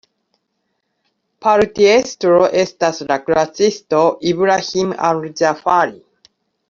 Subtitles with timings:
[1.47, 4.01] Partiestro estas la kuracisto
[4.33, 5.99] Ibrahim al-Ĝafari.